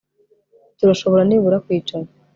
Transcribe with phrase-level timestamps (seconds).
[0.77, 2.07] Turashobora nibura kwicara